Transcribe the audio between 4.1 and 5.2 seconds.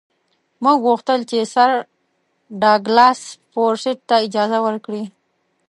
اجازه ورکړي.